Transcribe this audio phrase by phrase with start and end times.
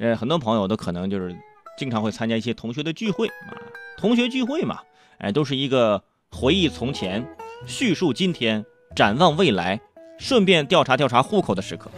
[0.00, 1.36] 呃，很多朋友都可能就是
[1.76, 3.52] 经常会参加一些同学的聚会啊，
[3.98, 4.78] 同学聚会嘛，
[5.18, 7.22] 哎，都是一个回忆从前、
[7.66, 8.64] 叙述今天、
[8.96, 9.78] 展望未来，
[10.18, 11.90] 顺便调查调查户口的时刻。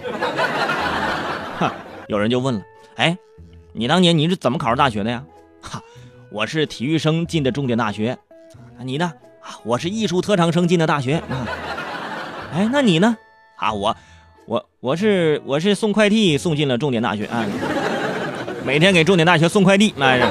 [1.56, 1.72] 哈，
[2.08, 2.62] 有人就问了，
[2.96, 3.16] 哎，
[3.72, 5.24] 你当年你是怎么考上大学的呀？
[5.60, 5.80] 哈，
[6.32, 8.18] 我是体育生进的重点大学。
[8.80, 9.12] 你呢？
[9.40, 11.18] 啊，我是艺术特长生进的大学。
[11.18, 11.46] 啊，
[12.52, 13.16] 哎，那你呢？
[13.54, 13.96] 啊，我，
[14.46, 17.46] 我，我是我是送快递送进了重点大学啊。
[18.64, 20.24] 每天给重点大学送快递， 那是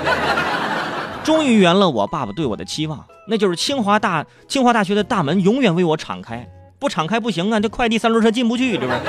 [1.24, 6.50] 终于圆了我爸爸对我的期望，那就是清华大清华大学的大门永远为我敞开，
[6.80, 9.00] 不敞开不行啊，这快递三轮车进不去，是不是？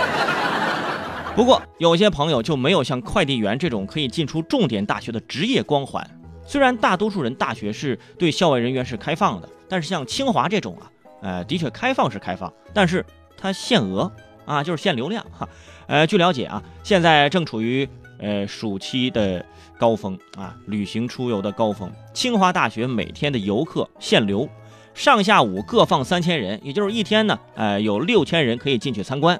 [1.34, 6.06] 不过有些朋友就没有像快递员这种可以进出重点大学的职业光环。
[6.44, 10.90] 虽然大多数人大学是对校外人员是开放的，但是像清华这种啊，
[11.22, 13.02] 呃，的确开放是开放，但是
[13.38, 14.10] 它限额
[14.44, 15.48] 啊，就是限流量哈。
[15.86, 17.88] 呃，据了解啊，现在正处于。
[18.22, 19.44] 呃，暑期的
[19.76, 21.92] 高峰啊，旅行出游的高峰。
[22.14, 24.48] 清华大学每天的游客限流，
[24.94, 29.38] 上下午各放三千人，也就是一天呢，呃，有六千人可以进去参观。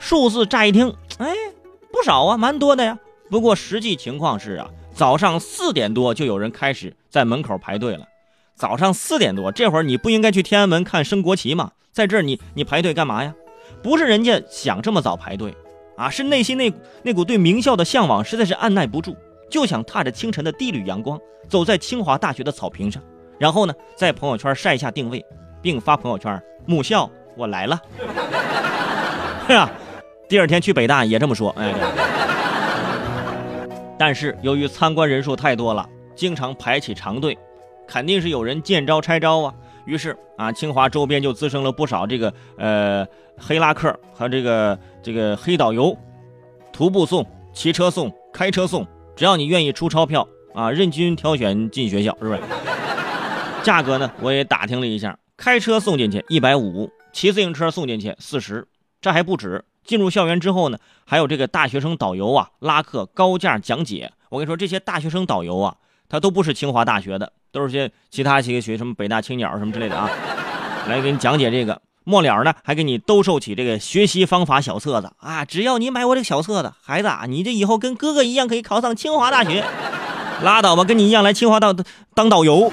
[0.00, 1.32] 数字乍一听，哎，
[1.92, 2.98] 不少啊，蛮多的呀。
[3.30, 8.06] 不过实际情况是啊，早上四点多就有人开始在门口排队了。
[8.56, 11.72] 早上四点多，这会儿你不应该去天安门看升国旗吗？
[11.92, 13.34] 在这儿你你排队干嘛呀？
[13.82, 15.54] 不是人家想这么早排队。
[15.96, 19.16] 啊，是内心那那股对名校的向往，实在是按耐不住，
[19.50, 23.02] 就想踏着清晨的第一缕阳光，走在清华大学的草坪上，
[23.38, 25.24] 然后呢，在朋友圈晒一下定位，
[25.62, 27.80] 并发朋友圈：“母校，我来了。
[29.48, 29.70] ”是啊，
[30.28, 31.54] 第二天去北大也这么说。
[31.58, 31.72] 哎，
[33.98, 37.38] 但是由于参观人数太多了，经常排起长队，
[37.86, 39.54] 肯定是有人见招拆招啊。
[39.86, 43.06] 于是啊，清华周边就滋生了不少这个呃
[43.38, 45.96] 黑拉客和这个这个黑导游，
[46.72, 52.40] 徒步送、骑车送、开车送，只要你愿意出钞票啊，任君挑选进学校，是不是？
[53.62, 54.10] 价格呢？
[54.20, 58.66] 我也打听了一下，开车送进去一百五，骑自行车送进去四十，
[59.00, 59.64] 这还不止。
[59.84, 64.12] 进入校园之后呢，还有这个大学生导游啊，拉客高价讲解。
[64.30, 65.76] 我跟你说，这些大学生导游啊，
[66.08, 67.32] 他都不是清华大学的。
[67.56, 70.10] 都是些其他几个学什么北大青鸟什么之类的啊，
[70.90, 71.80] 来给你讲解这个。
[72.04, 75.44] 末了呢，还给你兜售起这个学习方法小册子啊。
[75.44, 79.64] 只要你买我这个小册子，孩子啊，你这以后跟哥哥一样可以考上清华大学。
[80.42, 81.74] 拉倒吧，跟你一样来清华当
[82.14, 82.70] 当导游。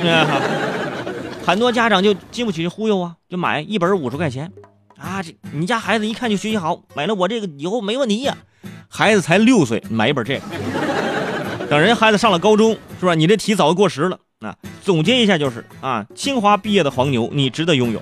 [1.47, 4.51] 很多家长就经不起忽悠啊，就买一本五十块钱
[4.97, 5.23] 啊。
[5.23, 8.38] 这你家孩子一看就学习好，买了我这个以后没问题呀。
[8.89, 10.41] 孩子才六岁，买一本这个，
[11.67, 13.15] 等人孩子上了高中，是吧？
[13.15, 14.19] 你这题早就过时了。
[14.44, 18.02] 那总结一下就是啊，清华毕业的黄牛，你值得拥有。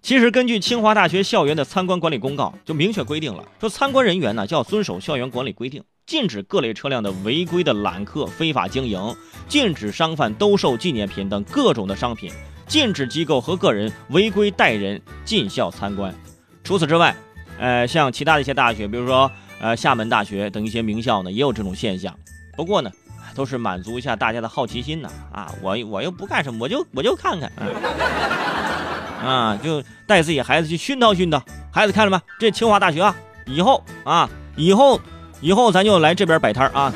[0.00, 9.16] 其实根据清华大学校园的参观管理公告，就明确规定了，说参观人员呢就要遵守校园管理规定，禁止各类车辆的违规的揽客、非法经营，
[9.48, 12.30] 禁止商贩兜售纪念品等各种的商品，
[12.68, 16.14] 禁止机构和个人违规带人进校参观。
[16.62, 17.16] 除此之外，
[17.58, 19.28] 呃，像其他的一些大学，比如说
[19.60, 22.16] 呃厦门大学等一些名校呢，也有这种现象。
[22.56, 22.88] 不过呢。
[23.36, 25.52] 都是满足一下大家的好奇心呢啊！
[25.60, 27.52] 我我又不干什么，我就我就看看，
[29.22, 31.40] 啊，就带自己孩子去熏陶熏陶。
[31.70, 32.22] 孩子看了吗？
[32.40, 33.14] 这清华大学啊，
[33.44, 34.98] 以后啊，以后
[35.42, 36.90] 以后咱就来这边摆摊啊。